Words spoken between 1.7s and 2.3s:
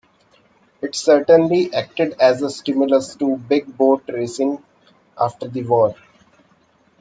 acted